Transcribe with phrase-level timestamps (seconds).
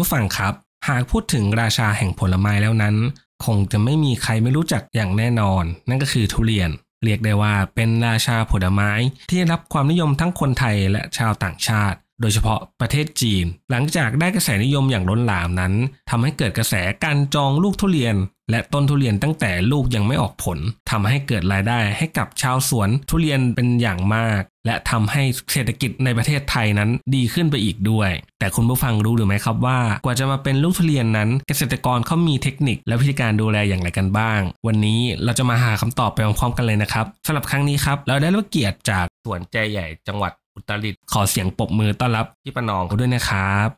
[0.00, 0.54] ผู้ฟังครับ
[0.88, 2.96] หากพูดถึงราชาแห่งผลไม้แล้วนั้น
[3.44, 6.70] คงจะไม่มีใครไม่รู้จักอย่างแน่นอน นั่นก็คือทุเรียน
[7.04, 8.90] เรียกได้ว่าเป็นราชาผลไม้
[9.28, 15.72] ที่ได้รับความนิยมทั้งคนไทยและชาวต่างชาติ โดยเฉพาะประเทศจีน หลังจากได้กระแสนิยมอย่างล้นหลามนั้น
[16.10, 16.74] ทำให้เกิดกระแส
[17.04, 18.16] การจองลูกทุเรียน
[18.50, 20.58] และต้นทุเรียนตั้งแต่ลูกยังไม่ออกผล
[20.90, 43.68] ทำให้เกิดรายได้ให้กับชาวสวนทุเรียนเป็นอย่างมาก และทำให้เศรษฐกิจในประเทศไทยนั้นดีขึ้นไปอีกด้วย แต่คุณผู้ฟังรู้หรือไม่ครับว่า กว่าจะมาเป็นลูกทุเรียนนั้น เกษตรกรเขามีเทคนิค และวิธีการดูแลอย่างไรกันบ้าง วันนี้เราจะมาหาคำตอบไปพร้อมๆกันเลยนะครับสำหรับครั้งนี้ครับเราได้รับเกียรติจากสวนใจใหญ่จังหวัด อุตรดิตถ์ขอเสียงปรบมือต้อนรับพี่ประนอมเขาด้วยนะครับ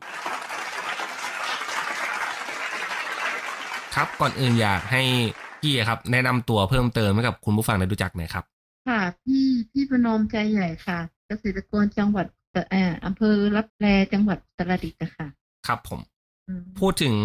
[3.95, 5.03] ครับก่อนอื่นอยากให้
[5.61, 8.43] พี่ครับ แนะนำตัวเพิ่มเติมให้กับคุณผู้ฟังได้รู้จักหน่อยครับ
[8.87, 15.27] ค่ะพี่พี่ประนอมใจใหญ่ค่ะ เกษตรกรจังหวัดเอ่ออำเภอรับแลจังหวัดอุตรดิตถ์อะค่ะ
[15.67, 15.99] ครับ ผม
[16.47, 17.15] อืมพูดถึง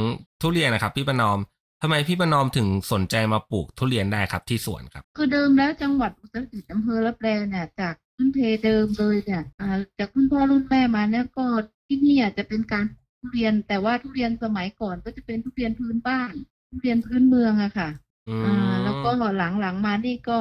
[0.41, 1.39] ทุเรียนนะครับ พี่ประนอม
[1.83, 11.47] ทำไมพี่ประนอมถึงสนใจมาปลูกทุเรียนได้ครับที่สวนครับ คือเดิมแล้วจังหวัดอุตรดิตถ์อำเภอรับแลเนี่ยจาก พื้นเพเดิมเลยเนี่ยอ่าจากคุณพ่อรุ่นแม่มาเนี่ยก็
[11.87, 16.33] ที่นี่อาจจะเป็นการปลูกทุเรียนแต่ว่าทุเรียนสมัยก่อนก็จะเป็นทุเรียนพื้นบ้าน
[16.71, 17.89] ทุเรียนพื้นเมืองอะค่ะ
[18.29, 20.39] อือ่ามแล้วก็หลังหลังๆมานี่ก็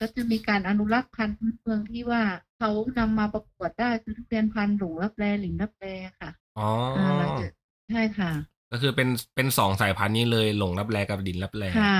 [0.00, 2.22] ก็จะมีการอนุรักษ์พันธุ์พื้นเมืองที่ว่า
[2.58, 5.86] เขานำมาประกวดได้คือทุเรียนพันธุ์หลงรับแลหลิงรับแล
[6.20, 7.46] ค่ะอ๋ออ่าแล้วจะ
[7.90, 8.30] ใช่ค่ะ
[8.72, 11.96] ก็คือเป็นเป็นสองสายพันธุ์นี้เลยหลงรับแลกับดินรับแลค่ะ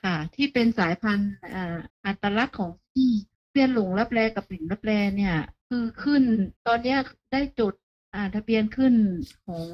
[0.00, 5.34] ค่ะ ที่เป็นสายพันธุ์อ่าอัตลักษณ์ของที่ทุ เรียนหลงรับแลกับหลิงรับแลเนี่ย
[5.68, 6.22] คือขึ้น
[6.66, 6.98] ตอนเนี้ย
[7.32, 7.74] ได้จด
[8.14, 8.94] อ่าทะเบียนขึ้น
[9.46, 9.66] ของ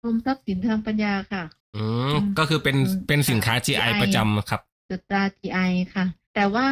[0.00, 1.42] กรมทรัพย์สินทางปัญญาค่ะ
[1.76, 4.60] อืมอืมก็คือเป็นอืมเป็นสินค้าค่ะ GI GI ประจำครับ
[4.90, 6.04] จดตรา GI ค่ะ
[6.34, 6.66] แต่ว่า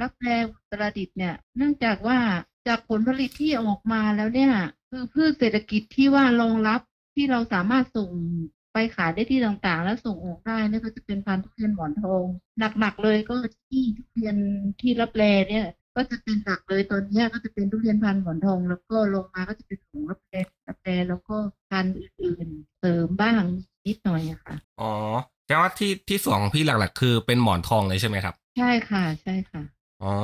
[0.00, 2.18] รับแลอุตรดิตถ์เนี่ย เนื่องจากว่า
[2.66, 4.52] จากผลผลิตที่ออกมาแล้วเนี่ย
[4.90, 6.80] คือพืชเศรษฐกิจที่ว่ารองรับ
[7.14, 8.10] ที่เราสามารถส่ง
[8.72, 12.24] ไปขายได้ที่ต่างๆ แล้วส่งออกได้เนี่ยก็จะเป็นพันธุ์ทุเรียนหมอนทอง
[12.80, 13.36] หนักๆเลยก็
[13.68, 14.36] ที่ทุเรียน
[14.80, 20.34] ที่รับแลเนี่ย ก็จะเป็นหลักเลยตอนเนี้ยก็จะเป็นทุเรียนพันธุ์หมอนทอง แล้วก็ลงมาก็จะเป็นของรับแล
[20.68, 21.36] รับแลแล้วก็
[21.68, 23.42] พันธุ์อื่นๆเสริมบ้าง
[23.86, 24.92] นิดหน่อยอะค่ะ อ๋อ
[25.46, 29.62] แต่ว่าที่ที่สวนของพี่หลักๆ คือเป็นหมอนทองเลยใช่ไหมครับ ใช่ค่ะ ใช่ค่ะ
[30.02, 30.14] อ๋อ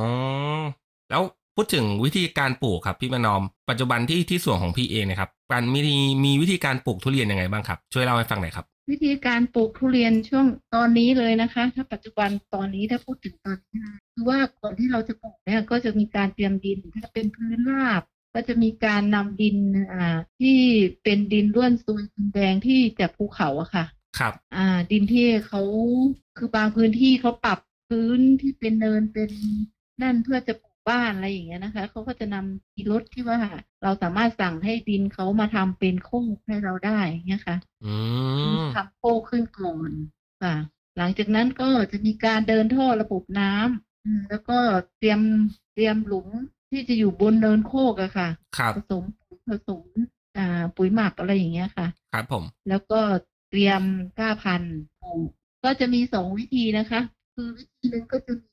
[1.09, 1.21] แล้ว
[1.55, 5.81] พูดถึงวิธีการปลูกครับพี่ประนอม ปัจจุบันที่ที่สวนของพี่เองเนะครับการมี
[6.25, 10.45] มีวิธีการปลูกทุเรียนยังไงบ้างครับ ช่วยเล่าให้ฟังหน่อยครับ วิธีการปลูกทุเรียนช่วง
[10.75, 18.01] ตอนนี้เลยนะคะ ถ้าปัจจุบันตอนนี้ถ้าพูดถึงตอนนี้นะคือว่าก่อนที่เราจะปลูกเนี่ยก็จะมีการเตรียมดิน ถ้าเป็นพื้นราบ
[18.33, 19.57] ก็จะมีการนำดิน
[19.93, 20.57] อ่าที่
[21.03, 23.85] เป็นดินร่วนซุยดินแดงที่จากภูเขาอะค่ะ
[24.19, 25.61] ครับ อ่า ดินที่เขา
[26.37, 29.29] คือบางพื้นที่เขาปรับพื้นที่เป็นเนินเป็น
[30.01, 33.39] นั่นเพื่อจะปลูก บ้านอะไรอย่างเงี้ยนะคะเขาก็จะนำมีรถที่ว่า
[33.83, 37.93] เราสามารถสั่งให้ดินเขามาทำเป็นโค้งให้เราได้อย่างเงี้ยค่ะอื
[38.53, 39.91] มทำโค้งขึ้นก่อน
[40.41, 40.55] ค่ะ
[40.97, 44.57] หลังจากนั้นก็จะมีการเดินท่อระบบน้ำอืมแล้วก็
[44.97, 45.19] เตรียม
[45.73, 46.27] เตรียมหลุม
[46.71, 49.83] ที่จะอยู่บนเนินโคกอะค่ะครับผสมปุ๋ยผสม
[50.37, 52.99] อ่าปุ๋ยหมักอะไรอย่างเงี้ยค่ะ ครับผม แล้วก็
[53.49, 53.81] เตรียม
[54.19, 55.29] ก้าพันธุ์ปลูก
[55.63, 57.01] ก็จะมีสองวิธีนะคะ
[57.33, 58.52] คือวิธีหนึ่งก็จะมีอ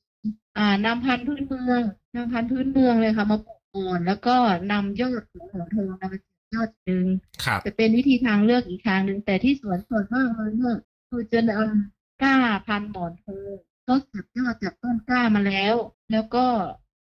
[0.71, 1.81] านำพันธุ์พื้นเมือง
[2.15, 4.35] นำพันธุ์พื้นเมืองเลยค่ะ มาปลูกก่อนแล้วก็
[4.71, 7.05] นำยอดของหัวทองนำไปเสียบยอดหนึ่ง
[7.43, 10.77] ครับจะเป็นวิธีทางเลือกอีกทางหนึ่งแต่ที่สวนส่วนมากเลยเนี่ย
[11.09, 12.37] คือจะนำก้า
[12.67, 15.75] พันธุ์หมอนทองเขาเก็บยอดจากต้นก้ามาแล้ว
[16.11, 16.45] แล้วก็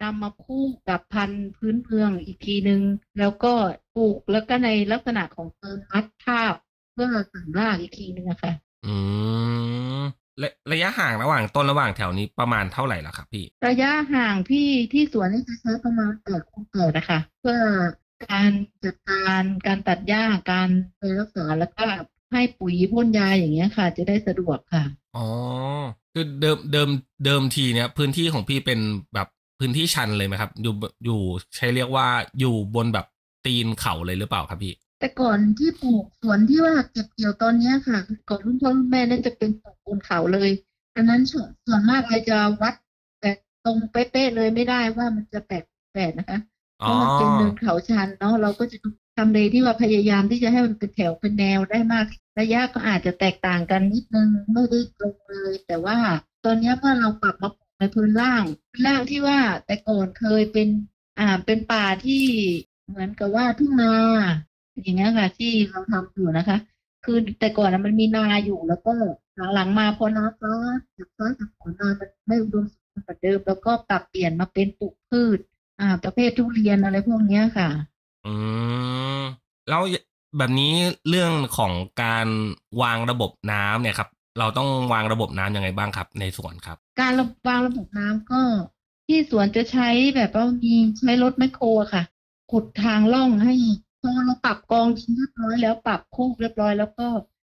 [0.02, 2.82] นำมาคู่กับพันธุ์พื้นเมืองอีกทีหนึ่ง
[3.20, 3.54] แล้วก็
[3.96, 6.54] ปลูกแล้วก็ในลักษณะของเติมมัดทาบ
[6.94, 8.54] เพื่อเสริมรากอีกทีหนึ่งอะค่ะ
[8.86, 8.96] อื
[9.39, 9.39] ม
[10.42, 17.60] ระระยะห่างระหว่างต้นระหว่างแถวนี้ประมาณเท่าไหร่ล่ะครับพี่ ระยะห่างที่ที่สวนนี่จะใช้ประมาณแปดคูณแปดนะคะเพื่อ
[18.28, 18.52] การ
[18.84, 21.86] จัดการการตัดหญ้าการไปรักษาแล้วก็
[22.32, 24.84] ให้ปุ๋ยพ่นยาอย่างเงี้ยค่ะ จะได้สะดวกค่ะ
[25.16, 25.28] อ๋อ
[26.14, 26.90] คือเดิมเดิม
[27.26, 28.80] เดิมทีเนี้ยพื้นที่ของพี่เป็น
[29.14, 29.28] แบบ
[29.60, 30.74] พื้นที่ชันเลยไหมครับ อยู่
[31.06, 31.20] อยู่
[31.56, 32.08] ใช้เรียกว่า
[32.40, 33.06] อยู่บนแบบ
[33.46, 37.98] ตีนเขาเลยหรือเปล่าครับพี่ แต่ก่อนที่ปลูกสวนที่ว่าเก็บเกี่ยวตอนเนี้ยค่ะ
[38.30, 40.50] ก่อนรุ่นพ่อรุ่นแม่นั่นจะเป็นปลูกบนเขาเลย
[40.96, 42.74] ดังนั้นส่วนส่วนมากเราจะวัด
[43.22, 45.64] แบบตรงเป๊ะๆเลยไม่ได้ว่ามันจะแปด
[45.94, 46.40] แปดนะคะ
[46.82, 52.06] เพอ๋อราะมันเป็นเนินเขาชันเนาะเราก็จะดูทำเลที่ว่าพยายามที่จะให้มันเป็นแถวเป็นแนวได้มาก
[52.40, 55.98] ระยะก็อาจจะแตกต่างกันนิดนึงไม่ได้ตรงเลย แต่ว่า
[56.46, 60.68] ตอนเนี้ยเมื่อเราปรับมาปลูกในพื้นล่างพื้นล่างที่ว่าแต่ก่อนเคยเป็น
[61.20, 62.24] อ่าเป็นป่าที่
[62.88, 63.94] เหมือนกับว่าทุ่งนา
[64.74, 66.58] อย่างเงี้ยค่ะ ที่เราทำอยู่นะคะ
[67.06, 68.92] คือแต่ก่อนนะมันมีนาอยู่แล้วก็
[69.54, 70.54] หลังๆมาพอน้ำฟ้า
[70.98, 75.40] จากฟ้าจากฝนมามันไม่อุดมสมบูรณ์เหมือนเดิม แล้วก็ปรับเปลี่ยนมาเป็นปลูกพืช
[75.80, 77.70] อ่า ประเภททุเรียนอะไรพวกเนี้ยค่ะ
[78.26, 78.34] อื
[79.20, 79.22] ม
[79.70, 79.82] แล้ว
[80.38, 80.74] แบบนี้
[81.10, 81.72] เรื่องของ
[82.04, 82.28] การ
[82.82, 88.42] วางระบบน้ำเนี่ยครับ เราต้องวางระบบน้ำยังไงบ้างครับ ในสวนครับ การระวางระบบน้ำก็
[89.08, 92.04] ที่สวนจะใช้แบบว่ามีใช้รถแมคโครอะค่ะ
[92.52, 93.54] ขุดทางล่องให้
[94.02, 97.08] พอเราปรับกองดินเรียบร้อยแล้วปรับโคกเรียบร้อย แล้วก็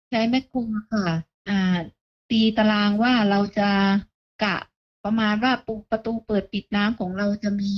[0.08, 1.06] ใช้แมคโครอะค่ะ
[1.48, 1.78] อ่า
[2.30, 3.70] ตีตารางว่าเราจะ
[4.42, 4.56] กะ
[5.04, 7.72] ประมาณว่าปูประตูเปิดปิดน้ำของเราจะมี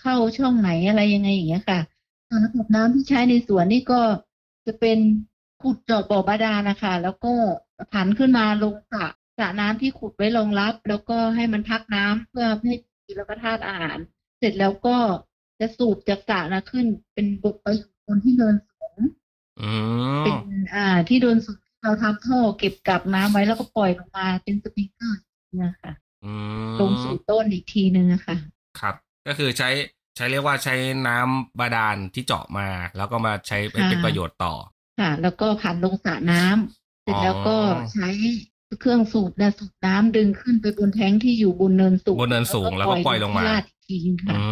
[0.00, 1.80] เข้าช่องไหนอะไรยังไงอย่างเงี้ยค่ะ
[2.28, 4.00] ส่วนระบบน้ำที่ใช้ในสวนนี่ก็
[4.66, 4.98] จะเป็น
[5.62, 7.34] ขุดเจาะบ่อบาดาลนะคะ แล้วก็
[7.92, 9.06] ผันขึ้นมาลงสระ
[9.38, 12.74] สระน้ำที่ขุดไว้รองรับ แล้วก็ให้มันพักน้ำเพื่อให้
[13.06, 13.98] กินแล้วก็ธาตุอาหาร
[14.38, 14.96] เสร็จแล้วก็
[15.60, 19.00] จะสูบจากสระนะขึ้น เป็นบกไปอยู่บนที่เนินสูง
[19.62, 19.70] อื
[20.22, 20.38] มเป็น
[20.74, 25.20] อ่า ที่โดนสูงที่เราทำท่อเก็บกักน้ำไว้แล้วก็ปล่อยลงมาเป็นสปริงเกอร์
[25.56, 25.92] เนี่ยค่ะ
[26.24, 26.32] อื
[26.72, 28.36] มลงสู่ต้นอีกทีนึงอะค่ะ
[28.80, 28.94] ครับ
[29.26, 29.70] ก็คือใช้
[30.16, 30.74] ใช้เรียกว่าใช้
[31.08, 34.54] น้ำบาดาลที่เจาะมา แล้วก็มาใช้เป็นค่ะเป็นประโยชน์ต่อ
[35.00, 38.08] ค่ะ แล้วก็ผ่านลงสระน้ำเสร็จแล้วก็อ๋อใช้
[38.80, 44.42] เครื่องสูบนะสูบน้ำดึงขึ้นไปบนแท้งที่อยู่บนเนินสูงบนเนินสูงแล้วก็ปล่อยลงมาที่ลาดอีกทีนึงค่ะอื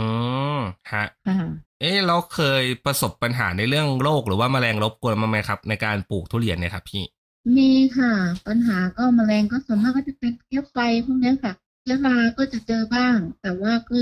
[0.52, 0.52] ม
[0.93, 1.49] ฮะค่ะ
[1.81, 7.03] เอ๊ะเราเคยประสบปัญหาในเรื่องโรคหรือว่าแมลงรบกวนมางไหมครับ ในการปลูกทุเรียนเนี่ยครับพี่
[7.57, 8.13] มีค่ะ
[8.47, 14.01] ปัญหาก็แมลงก็ส่วนมากก็จะเป็นเพี้ยไฟพวกเนี้ยค่ะเชื้อราก็จะเจอบ้าง แต่ว่าก็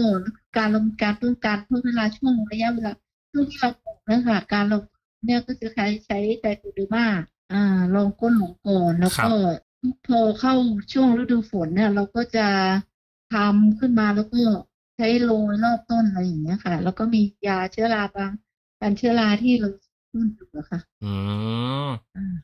[0.56, 2.92] การลงการป้องกันเพื่อเวลาช่วงระยะเวลา
[3.32, 4.82] ช่วงที่เราปลูกนะคะการลง
[5.26, 7.06] เนี่ยก็จะใช้ใช้ไตรโคเดอร์มา
[7.52, 9.32] อ่าลงก้นหลงก่อนแล้วก็
[10.06, 10.54] พอเข้า
[10.92, 12.46] ช่วงฤดูฝนเนี่ย เราก็จะ
[13.32, 18.32] ทำขึ้นมาแล้วก็ใช้โรยรอบต้นอะไรอย่างเงี้ยค่ะ แล้วก็มียาเชื้อราบาง
[18.80, 19.68] การเชื้อราที่เรา
[20.12, 21.12] ต้นอยู่อะค่ะ อื
[21.86, 22.36] มอ่า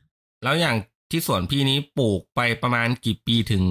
[0.43, 0.75] แล้วอย่าง
[1.11, 3.63] ที่สวนพี่นี้ปลูกไปประมาณกี่ปีถึง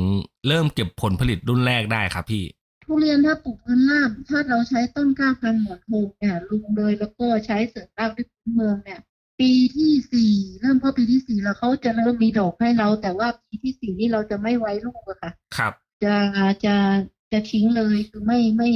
[0.49, 2.45] เริ่มเก็บผลผลิตรุ่นแรกได้ครับพี่
[2.85, 9.01] ทุเรียนถ้าปลูกพื้นราบถ้าเราใช้ต้นกล้าพันธุ์หมอนทองเนี่ยลุงเลยแล้วก็ใช้เสริมรากด้วยพื้นเมืองเนี่ย
[9.41, 15.73] ปีที่สี่เริ่มเข้าปีที่สี่แล้วเขาจะเริ่มมีดอกให้เรา แต่ว่าปีที่สี่นี่เราจะไม่ไว้ลูกอะค่ะ ครับ
[16.05, 16.17] จะ
[16.65, 16.77] จะ
[17.37, 18.69] จะทิ้งเลยคือไม่ไม่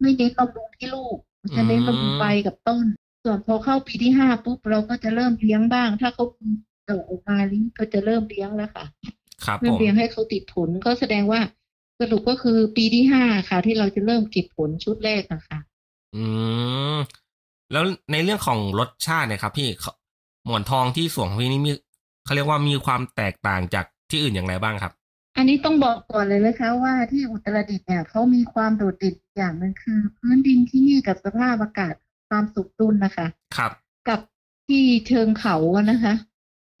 [0.00, 1.16] ไม่เน้นบำรุงที่ลูก
[1.56, 2.84] จะเน้นบำรุงใบกับต้น
[3.24, 6.50] ส่วนพอเข้าปีที่ห้าปุ๊บเราก็จะเริ่มเลี้ยงบ้าง ถ้าเขามี
[6.88, 8.84] ดอกออกมาลิ้นก็จะเริ่มเลี้ยงแล้วค่ะ
[9.44, 11.40] ครับเริ่ผมมเลี้ยงให้เขาติดผลก็แสดงว่า
[12.00, 15.58] สรุปก็คือปีที่ห้าค่ะ ที่เราจะเริ่มเก็บผลชุดแรกอะค่ะ
[16.16, 16.24] อื
[16.94, 16.98] ม
[17.72, 19.92] แล้วในเรื่องของรสชาติเนี่ยครับ พี่เขา
[20.46, 21.72] หมอนทองที่สวนของพี่นี่มี
[22.24, 24.92] เขาเรียกว่ามีความแตกต่างจากที่อื่นอย่างไรบ้างครับ
[25.38, 31.94] อันนี้ต้องบอกก่อนเลยนะคะว่าที่อุตรดิตถ์เนี่ยเขามีความโดดเด่นอย่างหนึ่งคือ พื้นดินที่นี่กับสภาพอากาศ
[32.28, 33.26] ความสมดุลนะคะ
[33.56, 33.72] ครับ
[34.08, 34.20] กับ
[34.68, 36.14] ที่เชิงเขาอะนะคะ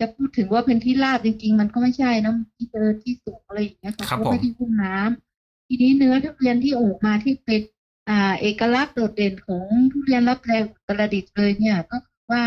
[0.00, 7.60] จะพูดถึงว่าเป็นที่ราบจริง ๆ มันก็ไม่ใช่นะที่เจอที่สูงอะไรอย่างเงี้ยค่ะครับเพผมราะไม่ที่พุ่มน้ำทีนี้เนื้อทุเรียนที่ออกมาที่เป็น
[8.08, 12.44] อ่า เอกลักษณ์โดดเด่นของทุเรียนรับแรงอุตรดิตถ์เลยเนี่ย ก็คือว่า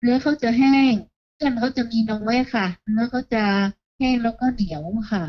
[0.00, 0.92] เนื้อเขาจะแห้ง
[1.36, 3.44] เส้นเขาจะมีน้อยค่ะ เนื้อเขาจะ
[3.80, 4.82] แห้งแล้วก็เหนียว
[5.12, 5.24] ค่ะ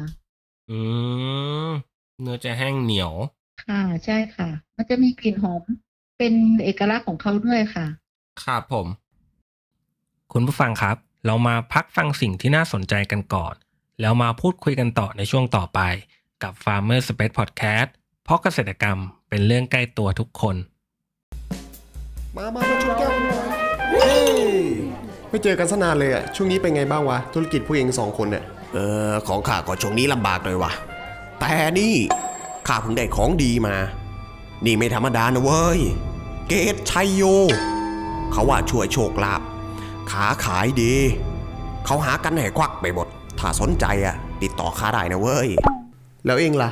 [0.69, 0.79] อื
[1.67, 1.69] ม
[2.21, 3.13] เนื้อจะแห้งเหนียว
[3.65, 5.61] ค่ะ ใช่ค่ะ มันจะมีกลิ่นหอม
[6.17, 7.85] เป็นเอกลักษณ์ของเขาด้วยค่ะ
[8.43, 8.87] ครับผม
[10.33, 13.53] คุณผู้ฟังครับ เรามาพักฟังสิ่งที่น่าสนใจกันก่อน
[14.01, 15.79] แล้วมาพูดคุยกันต่อในช่วงต่อไป
[16.43, 17.89] กับ Farmer Space Podcast
[18.23, 18.97] เพราะเกษตรกรรม
[19.29, 20.55] เป็นเรื่องใกล้ตัวทุกคน
[22.37, 23.47] มามามาชนแก้วกันหน่อย
[23.91, 24.23] เฮ้ย
[25.29, 28.77] ไม่เจอกันสนานเลยอะช่วงนี้เป็นไงบ้างวะ ธุรกิจผู้เองสองคนเนี่ย เอ
[29.11, 30.71] อของข้าก็ช่วงนี้ลำบากหน่อยวะ
[31.39, 31.95] แต่นี่
[32.67, 33.75] ข้าเพิ่งได้ของดีมา
[34.65, 35.79] นี่ไม่ธรรมดานะเว้ย
[36.47, 37.23] เกตชัยโย
[38.31, 39.41] เขาว่าช่วยโชคลาภ
[40.11, 40.93] ขาขายดี
[41.85, 43.07] เขาหากันให้ควักไปหมด
[43.39, 45.49] ถ้าสนใจอะติดต่อข้าได้นะเว้ย
[46.25, 46.69] แล้วเองล่ะ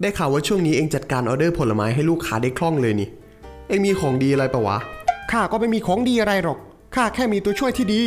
[0.00, 3.08] ได้ข่าวว่าช่วงนี้เองจัดการออเดอร์ผลไม้ให้ลูกค้าได้คล่องเลยนี่
[3.68, 4.78] เองมีของดีอะไรปะวะ
[5.30, 6.58] ข้าก็ไม่มีของดีอะไรหรอก
[6.94, 8.02] ข้าแค่มีตัวช่วยที่ดี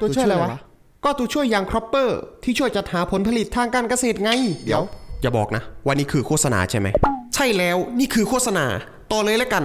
[0.00, 0.60] ตัวช่วยอะไรวะ
[1.04, 4.30] ก็ตัวช่วยอย่างครอปเปอร์ที่ช่วยจัดหาผลผลิตทางการเกษตรไง
[4.66, 4.82] เดี๋ยว
[5.22, 6.88] อย่าบอกนะว่านี่คือโฆษณาใช่ไหม
[7.34, 8.66] ใช่แล้วนี่คือโฆษณา
[9.12, 9.64] ต่อเลยแล้วกัน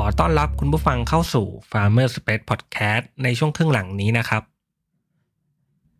[0.00, 4.42] ขอต้อนรับคุณผู้ฟังเข้าสู่ Farmer Space Podcast ในช่วงครึ่งหลังนี้นะครับ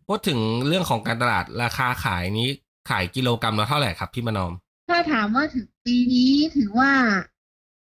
[0.07, 2.47] พูดถึงเรื่องของการตลาดราคาขายนี้
[2.89, 4.53] ขายกิโลกรรัมละเท่าไหร่ครับพี่มนอม
[4.89, 6.91] ถ้าถามว่าถึงปีนี้ถือว่า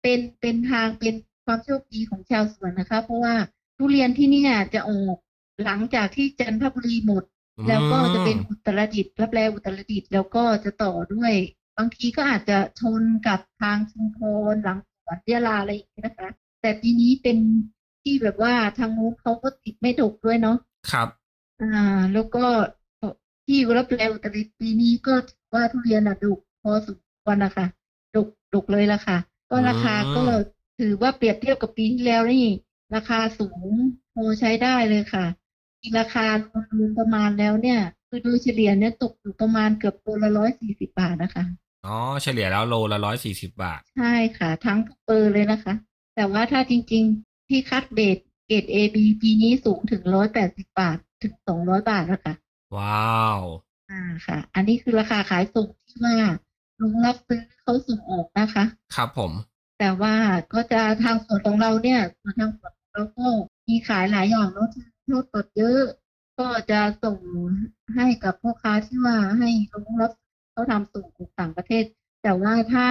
[0.01, 3.35] เป็นเป็นทางเป็นความโชคดีของชาวสวนนะคะ เพราะว่า
[3.77, 5.17] ทุเรียนที่เนี่ยจะออก
[5.63, 7.23] หลังจากที่จันทบุรีหมด
[7.63, 11.33] มแล้วก็จะเป็นอุตรดิตถ์รับแลอุตรดิตถ์แล้วก็จะต่อด้วย
[11.77, 14.19] บางทีก็อาจจะชนกับทางชุมพ
[14.51, 16.29] รหลัง สวนยะลาอะไรอย่างเงี้ยนะคะ
[16.61, 17.37] แต่ปีนี้เป็น
[18.03, 20.57] ที่แบบว่าทางนู้นเขาก็ติดไม่ดกด้วยเนาะ
[20.91, 21.07] ครับ
[21.61, 22.45] อ่า แล้วก็
[23.45, 27.65] ที่รับแลอุตรดิตถ์ปีนี้ก็ถือว่าทุเรียนอะดกพอสมควรนะคะ
[28.15, 29.17] ดกดกเลยละค่ะ
[29.49, 30.23] ก็ราคาก็
[30.79, 32.45] ถือว่าเปรียบเทียบกับปีที่แล้วนี่
[32.95, 33.71] ราคาสูง
[34.13, 35.25] พอใช้ได้เลยค่ะ
[35.81, 36.25] มีราคา
[36.77, 41.43] รวมๆประมาณแล้วเนี่ย คือโดยเฉลี่ยเนี่ยตกอยู่ประมาณเกือบตัวละร้อยสี่สิบบาทนะคะ
[41.87, 45.73] อ๋อเฉลี่ยแล้วโลละร้อยสี่สิบบาท ใช่ค่ะ ทั้งทุกเบอร์เลยนะคะ
[46.15, 48.17] แต่ว่าถ้าจริงๆที่คัดเบส
[48.47, 52.35] เกรด A B ปีนี้สูงถึงร้อยแปดสิบบาทถึงสองร้อยบาทแล้วค่ะ
[52.77, 53.41] ว้าว
[53.89, 56.17] อ่าค่ะ อันนี้คือราคาขายส่งที่ว่า
[56.79, 58.63] ลุงรับซื้อเขาส่งออกนะคะ
[58.95, 59.31] ครับผม
[59.79, 60.15] แต่ว่า
[60.53, 63.27] ก็จะทางส่วนของเราเนี่ยส่วนทางส่วนของเราก็
[63.67, 65.81] มีขายหลายอย่างเนาะที่โทษตดเยอะ
[66.39, 67.19] ก็จะส่ง
[67.95, 70.11] ให้กับพ่อค้าที่ว่าให้ลุงรับ
[70.57, 71.83] เขาทำส่งออกต่างประเทศ
[72.23, 72.87] แต่ว่าถ้า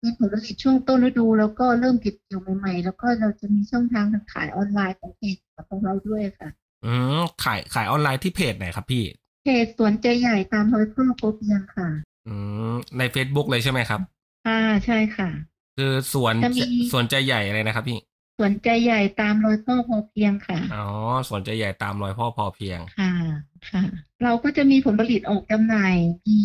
[0.00, 5.36] เป็นผลผลิตช่วงต้นฤดู แล้วก็เริ่มเก็บเกี่ยวใหม่ๆ แล้วก็เราจะมีช่องทางทางขายออนไลน์ของเพจ
[5.70, 6.48] ของเราด้วยค่ะ
[6.84, 9.04] อืมขายขายออนไลน์ที่เพจไหนครับพี่
[9.44, 11.88] เพจสวนใจใหญ่ตามรอยพ่อโกเพียงค่ะ
[12.28, 12.34] อื
[12.72, 14.00] มใน Facebook เลยใช่ไหมครับ
[14.46, 15.28] อ่าใช่ค่ะ
[15.76, 17.98] คือสวนจะมีสวนใจใหญ่อะไรนะครับพี่
[18.38, 20.86] สวนใจใหญ่ตามรอยพ่อพอเพียงค่ะ อ๋อ
[21.28, 23.12] สวนใจใหญ่ตามรอยพ่อพอเพียง ค่ะ
[23.70, 23.82] ค่ะ
[24.24, 25.94] เราก็จะมีผลผลิตออกจำหน่าย
[26.26, 26.38] มี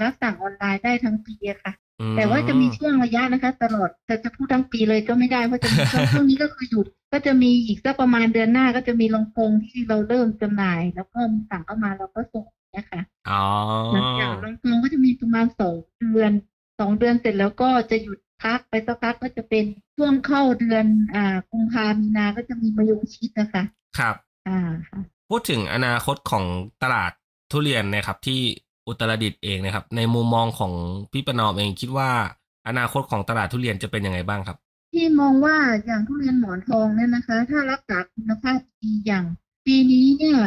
[0.00, 13.44] รับสั่งออนไลน์ได้ทั้งปีอะค่ะอืมแต่ว่าจะมีช่วงระยะนะคะ ตลอดแต่จะพูดทั้งปีเลยก็ไม่ได้เพราะจะมีช่วงช่วงนี้ก็คือหยุด ก็จะมีอีกสักประมาณเดือนหน้าก็จะมีลงกงที่เราเริ่มจำหน่าย แล้วก็มีสั่งเข้ามาเราก็ส่งเนี่ยค่ะอ๋อ
[13.92, 15.76] หลังจากลงกงก็จะมีประมาณสอง
[16.12, 16.32] เดือน
[16.80, 19.64] สองเดือนเสร็จแล้วก็จะหยุด พักไปสักพักก็จะเป็น
[19.96, 23.62] ช่วงเข้าเดือนอ่ากุมภามีนาก็จะมีมะยงชิดนะคะ
[23.98, 24.14] ครับ
[24.48, 26.44] อ่าค่ะพูดถึงอนาคตของ
[26.82, 27.12] ตลาด
[27.50, 28.40] ทุเรียนนะครับที่
[28.86, 30.72] อุตรดิตถ์เองนะครับ ในมุมมองของ
[31.12, 32.10] พี่ประนอมเองคิดว่า
[32.68, 34.56] อนาคตของตลาดทุเรียนจะเป็นยังไงบ้างครับ
[34.92, 39.24] ที่มองว่าอย่างทุเรียนหมอนทองเนี่ยนะคะ ถ้ารักษาคุณภาพดีอย่าง
[39.66, 40.38] ปีนี้เนี่ย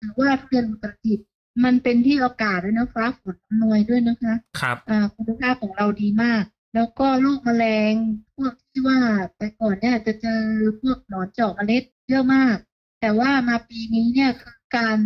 [0.00, 1.26] ถือว่าทุเรียนอุตรดิตถ์
[1.64, 6.42] มันเป็นที่โอกาสด้วยนะฟ้าฝนอำนวยด้วยนะคะ ครับอ่าคุณภาพของเราดีมาก
[6.74, 7.92] แล้วก็โรคแมลง
[8.34, 9.00] พวกที่ว่า
[9.36, 10.42] แต่ก่อนเนี่ยจะเจอ
[10.80, 12.56] พวกหนอนเจาะเมล็ดเยอะมาก
[13.00, 14.98] แต่ว่ามาปีนี้เนี่ยคือการ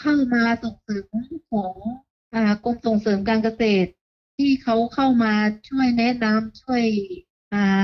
[0.00, 1.04] เข้ามาส่งเสริม
[1.50, 1.74] ของ
[2.34, 3.90] อกรมส่งเสริมการเกษตร
[4.36, 5.34] ที่เขาเข้ามา
[5.68, 6.84] ช่วยแนะนำช่วย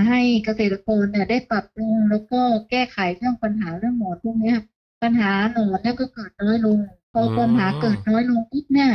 [0.08, 2.40] ให้เกษตรกรเนี่ยได้ปรับปรุงแล้วก็
[2.70, 4.58] แก้ไขเรื่องปัญหาเรื่องหมอนพวกเนี้ย
[5.02, 6.78] ปัญหาหนอนเนี่ยก็เกิดน้อยลง
[7.12, 8.92] พอปัญหาเกิดน้อยลงปุ๊บเนี่ย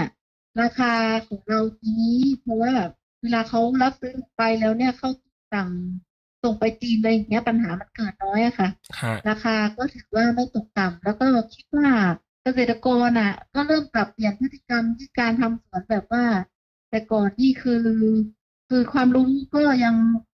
[0.61, 0.93] ราคา
[1.27, 2.73] ของเราทีนี้เพราะว่า
[3.21, 5.09] เวลาเขารับซื้อไปแล้วเนี่ยเขา
[5.53, 5.69] สั่ง
[6.43, 11.89] ส่งไปจีนอะไรอย่างเงี้ยปัญหามันเกิดน้อยอะค่ะฮะราคาก็ถือว่าไม่ตกต่ำแล้วก็คิดว่า
[12.43, 16.25] เกษตรกรอะ ก็เริ่มปรับเปลี่ยนพฤติกรรมที่การทำสวนแบบว่า
[16.89, 17.83] แต่ก่อนนี่คือ
[18.69, 19.95] คือความรู้ก็ยัง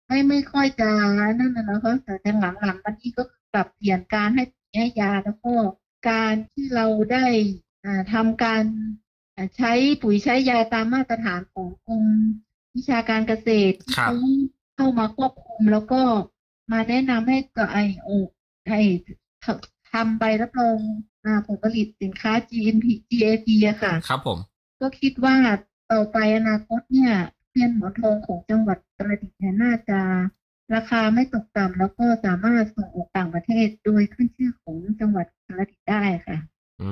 [0.08, 0.92] ไม่ไม่ค่อยจะ
[1.40, 5.54] นั่นนะนะคะแต่ในหลังๆมานี้ก็คือปรับเปลี่ยนการให้ปุ๋ยให้ยาแล้วก็
[6.10, 7.26] การที่เราได้
[7.86, 8.64] อ่าทำการ
[9.36, 9.72] อ่าใช้
[10.02, 12.06] ปุ๋ยใช้ยาตามมาตรฐานของกรม
[12.82, 14.16] วิชาการเกษตรที่ครับเขา
[14.76, 16.02] เข้ามาควบคุมแล้วก็
[16.72, 18.10] มาแนะนำให้กับไอโอ
[18.70, 18.82] ให้
[19.92, 20.78] ทำใบรับรอง
[21.24, 24.38] อ่าผลผลิตสินค้า GMP GAP อะค่ะ ครับผม
[24.82, 25.36] ก็คิดว่า
[25.92, 27.14] ต่อไปอนาคตเนี่ย
[27.50, 30.00] เพียนหมอนทองของจังหวัดตราดเนี่ยน่าจะ
[30.74, 36.38] ราคาไม่ตกต่ำแล้วก็สามารถส่งออกต่างประเทศโดยขึ้นชื่อของจังหวัดตราดได้ค่ะ
[36.82, 36.90] อื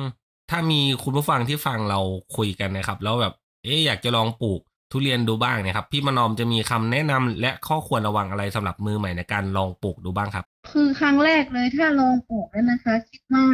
[0.00, 0.02] ม
[0.50, 2.00] ถ้ามีคุณผู้ฟังที่ฟังเรา
[2.36, 13.46] คุยกันนะครับ แล้วแบบ เอ๊ะอยากจะลองปลูก ทุเรียนดูบ้างเนะครับ พี่มานอมจะมีคำแนะนำและข้อควรระวังอะไรสำหรับมือใหม่ในการลองปลูกดูบ้างครับ คือครั้งแรกเลยถ้าลองปลูกเนี่ยนะคะ คิดว่า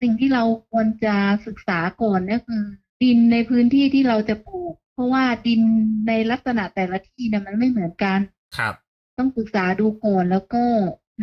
[0.00, 1.14] สิ่งที่เราควรจะ
[1.46, 2.62] ศึกษาก่อนเนี่ยคือ
[3.02, 5.60] ดินในพื้นที่ที่เราจะปลูก เพราะว่าดิน
[6.08, 8.18] ในลักษณะแต่ละที่เนี่ยมันไม่เหมือนกัน
[8.58, 8.74] ครับ
[9.18, 10.64] ต้องศึกษาดูก่อนแล้วก็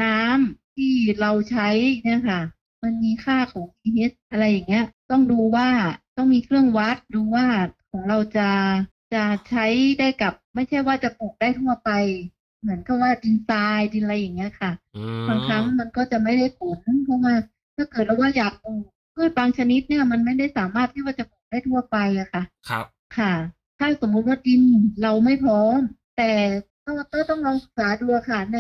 [0.04, 1.68] น้ำที่เราใช้
[2.04, 2.42] เนี่ยค่ะ
[2.84, 5.70] มันมีค่าของ pH อะไรอย่างเงี้ย ต้องดูว่า
[6.18, 7.46] ต้องมีเครื่องวัดดูว่า
[7.92, 8.50] ของเราจะ
[9.14, 9.66] จะใช้
[10.00, 11.90] ได้กับไม่ใช่ว่าจะปลูกได้ทั่วไป
[12.62, 17.34] เหมือนกับว่าดินทรายดินอะไรอย่างเงี้ยค่ะอืมบางครั้งมันก็จะไม่ได้ผลเพราะว่า
[17.76, 18.84] ถ้าเกิดเราว่าอยากปลูก
[19.16, 22.86] พืชบางชนิดเนี่ยมันไม่ได้สามารถที่ว่าจะปลูกได้ทั่วไปอะค่ะ ครับ
[23.18, 23.34] ค่ะ
[23.80, 24.62] ถ้าสมมุติว่าดิน
[25.02, 25.80] เราไม่พร้อม
[26.18, 26.32] แต่
[26.86, 28.58] ก็ก็ต้องลองศึกษาดูอะค่ะ ใน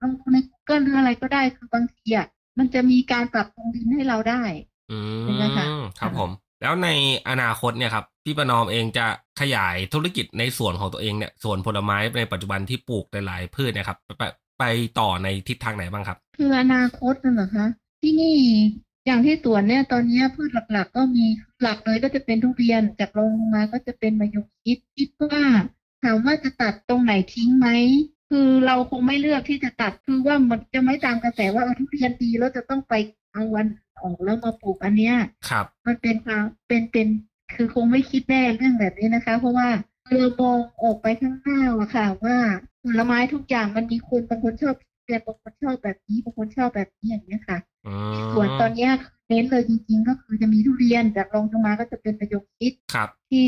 [0.00, 2.26] ลองดูใน Google หรืออะไรก็ได้คือบางทีอะ
[2.58, 4.42] มันจะมีการปรับปรุงดินให้เราได้
[4.90, 6.30] อืใช่ไหมคะมครับผม
[6.64, 6.90] แล้วใน
[7.28, 9.06] อนาคตเนี่ยครับพี่ประนอมเองจะ
[9.40, 14.22] ขยายธุรกิจในส่วนของตัวเองเนี่ยส่วนผลไม้ในปัจจุบันที่ปลูกหลายๆพืชนะครับไป
[14.58, 14.64] ไป
[14.98, 17.66] ต่อในทิศทางไหนบ้างครับ คืออนาคตนั่นเหรอคะ
[18.02, 18.36] ที่นี่
[19.06, 21.24] อย่างที่สวนเนี่ยตอนนี้พืชหลักๆ ก็มี
[21.62, 25.42] หลักเลยก็จะเป็นทุเรียนจากลงมาก็จะเป็นมะยงชิดคิดว่า
[26.02, 27.68] ถามว่าจะตัดตรงไหนทิ้งไหม
[28.30, 32.94] คือเราคงไม่เลือกที่จะตัดคือว่ามันจะไม่ตามกระแสว่าทุเรียนดีแล้วจะต้องไป
[33.32, 33.66] เอาวัน
[34.04, 35.14] ออกแล้วมาปลูกอันเนี้ย
[35.48, 37.08] ครับมันเป็นความเป็นเป็น
[37.54, 39.68] คือคงไม่คิดแน่เรื่องแบบนี้นะคะ เพราะว่า
[40.10, 42.36] เรามองออกไปข้างหน้าอะค่ะ ว่า
[42.82, 47.94] ผลไม้ทุกอย่างมันมีคนบางคนชอบทุเรียนบางคนชอบแบบนี้บางคนชอบแบบนี้อย่างเงี้ยค่ะอื
[48.32, 48.90] ส่วนตอนมเนี้ย
[49.28, 53.46] เน้นเลยจริงๆ ก็คือจะมีทุเรียนจากรองลงมาก็จะเป็นมะยงชิดครับที่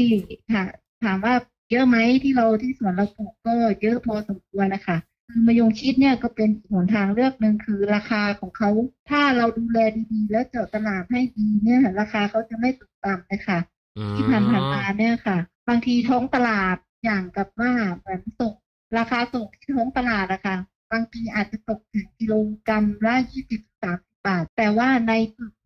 [0.52, 0.64] ค่ะ
[1.04, 1.34] ถามว่า
[1.70, 5.15] เยอะไหมที่เราที่สวนเราปลูกก็เยอะพอสมควรนะคะคือ
[5.46, 8.70] มะยงชิดเนี่ยก็เป็นหนทางเลือกหนึ่งคือราคาของเขา
[9.10, 9.78] ถ้าเราดูแล
[10.12, 13.58] ดีๆ แล้วเจาะตลาดให้ดีเนี่ย ราคาเขาจะไม่ตกต่ำเลยค่ะ
[13.96, 18.54] อืมที่ผ่านผ่านๆมาเนี่ยค่ะ บางทีท้องตลาดอย่างกับว่าเหมือนส่ง
[18.98, 20.56] ราคาส่งที่ท้องตลาดอะค่ะ
[20.92, 22.34] บางทีอาจจะตกถึงกิโล
[22.66, 25.12] กรัมละยี่สิบสามสิบบาท แต่ว่าใน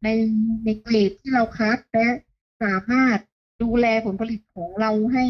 [0.04, 0.08] ใน
[0.64, 2.06] ในเกรดที่เราคัดและ
[2.62, 3.18] สามารถ
[3.62, 5.24] ดูแลผลผลิตของเราให้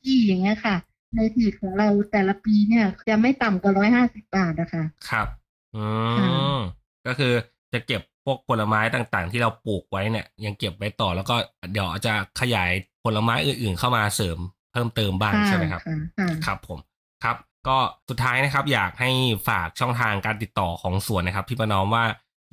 [0.00, 0.76] ที่อย่างเงี้ยค่ะ
[1.16, 5.28] ในผลิตของเราแต่ละปีเนี่ย จะไม่ต่ำกว่าร้อยห้าสิบบาทนะคะ ครับ
[5.76, 5.84] อื
[6.18, 6.58] ค่ะม
[7.06, 7.32] ก็คือ
[7.72, 11.36] จะเก็บพวกผลไม้ต่างๆ ที่เราปลูกไว้เนี่ย ยังเก็บไว้ต่อแล้วก็
[11.72, 12.70] เดี๋ยวจะขยาย
[13.04, 14.38] ผลไม้อื่นๆ เข้ามาเสริม
[14.72, 16.78] เพิ่มเติมบ้างใช่ไหมครับค่ะค่ะครับผม
[17.24, 17.36] ครับ
[17.68, 17.76] ก็
[18.08, 19.10] สุดท้ายนะครับ อยากให้
[19.48, 22.04] ฝากช่องทางการติดต่อของสวนนะครับ พี่ประนอมว่า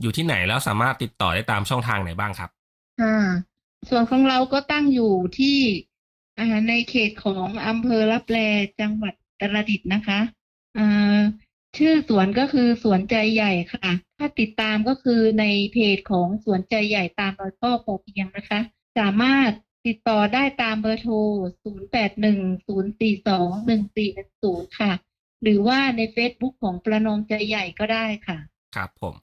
[0.01, 2.49] อยู่ที่ไหนแล้วสามารถติดต่อได้ตามช่องทางไหนบ้างครับ
[3.01, 3.17] ค่ะ
[3.89, 5.57] ส่วนของเราก็ตั้งอยู่ที่
[5.92, 5.92] อ่า
[6.69, 8.37] ในเขตของอำเภอรับแล
[8.81, 10.19] จังหวัดตรดิตถ์นะคะ
[11.77, 18.59] ชื่อสวนก็คือสวนใจใหญ่ค่ะ ถ้าติดตามก็คือในเพจของสวนใจใหญ่ตามรอยพ่อพอเพียงนะคะ
[18.99, 19.49] สามารถ
[19.87, 21.15] ติดต่อได้ตามเบอร์โทร
[24.61, 24.91] 0810421410 ค่ะ
[25.43, 28.37] หรือว่าใน Facebook ของประนอมใจใหญ่ก็ได้ค่ะ
[28.75, 29.15] ครับผม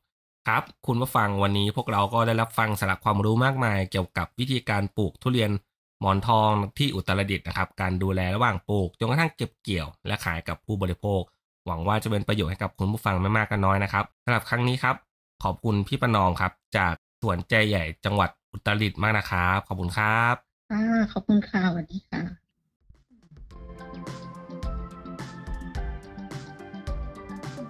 [0.49, 5.51] ครับคุณผู้ฟังวันนี้พวกเราก็ได้รับฟังสาระความรู้มากมายเกี่ยวกับวิธีการปลูกทุเรียน
[6.01, 11.23] หมอนทองที่อุตรดิตถ์นะครับ การดูแลระหว่างปลูกจนกระทั่งเก็บเกี่ยว และขายกับผู้บริโภค
[11.67, 14.97] หวังว่าจะเป็นประโยชน์ให้กับคุณผู้ฟังไม่มากก็น้อยนะครับสำหรับครั้งนี้ครับ
[15.45, 20.35] ขอบคุณพี่ประนอมครับ จากสวนใจใหญ่จังหวัดอุตรดิตถ์มากนะครับขอบคุณครับ
[20.71, 20.83] ค่ะ
[21.13, 22.23] ขอบคุณค่ะสวัสดีค่ะ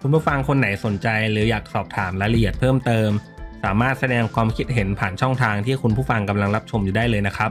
[0.00, 3.10] คุณผู้ฟังคนไหนสนใจหรืออยากสอบถามรายละเอียดเพิ่มเติม
[3.64, 7.50] สามารถแสดงความคิดเห็นผ่านช่องทางที่คุณผู้ฟังกำลังรับชมอยู่ได้เลยนะครับ